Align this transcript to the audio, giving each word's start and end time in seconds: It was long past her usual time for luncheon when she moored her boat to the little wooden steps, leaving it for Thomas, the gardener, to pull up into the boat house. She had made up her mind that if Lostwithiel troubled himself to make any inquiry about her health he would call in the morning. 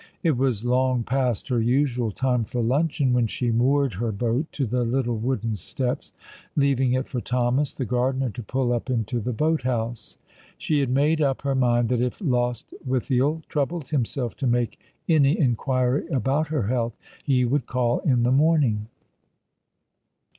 It 0.23 0.35
was 0.35 0.65
long 0.65 1.03
past 1.03 1.49
her 1.49 1.61
usual 1.61 2.09
time 2.09 2.43
for 2.43 2.63
luncheon 2.63 3.13
when 3.13 3.27
she 3.27 3.51
moored 3.51 3.93
her 3.93 4.11
boat 4.11 4.51
to 4.53 4.65
the 4.65 4.83
little 4.83 5.15
wooden 5.19 5.55
steps, 5.55 6.11
leaving 6.55 6.93
it 6.93 7.07
for 7.07 7.21
Thomas, 7.21 7.71
the 7.71 7.85
gardener, 7.85 8.31
to 8.31 8.41
pull 8.41 8.73
up 8.73 8.89
into 8.89 9.19
the 9.19 9.31
boat 9.31 9.61
house. 9.61 10.17
She 10.57 10.79
had 10.79 10.89
made 10.89 11.21
up 11.21 11.43
her 11.43 11.53
mind 11.53 11.89
that 11.89 12.01
if 12.01 12.19
Lostwithiel 12.19 13.43
troubled 13.47 13.89
himself 13.89 14.35
to 14.37 14.47
make 14.47 14.79
any 15.07 15.37
inquiry 15.39 16.07
about 16.07 16.47
her 16.47 16.63
health 16.65 16.97
he 17.23 17.45
would 17.45 17.67
call 17.67 17.99
in 17.99 18.23
the 18.23 18.31
morning. 18.31 18.87